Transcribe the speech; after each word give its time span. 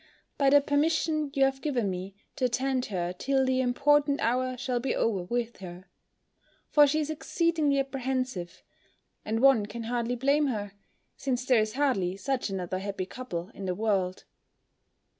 by 0.35 0.49
the 0.49 0.59
permission 0.61 1.29
you 1.35 1.43
have 1.45 1.61
given 1.61 1.87
me 1.87 2.15
to 2.35 2.45
attend 2.45 2.87
her 2.87 3.13
till 3.13 3.45
the 3.45 3.61
important 3.61 4.19
hour 4.19 4.57
shall 4.57 4.79
be 4.79 4.95
over 4.95 5.21
with 5.25 5.57
her; 5.57 5.85
for 6.71 6.87
she 6.87 6.99
is 6.99 7.11
exceedingly 7.11 7.77
apprehensive, 7.79 8.63
and 9.23 9.41
one 9.41 9.67
can 9.67 9.83
hardly 9.83 10.15
blame 10.15 10.47
her; 10.47 10.71
since 11.15 11.45
there 11.45 11.61
is 11.61 11.73
hardly 11.73 12.17
such 12.17 12.49
another 12.49 12.79
happy 12.79 13.05
couple 13.05 13.49
in 13.49 13.65
the 13.65 13.75
world. 13.75 14.23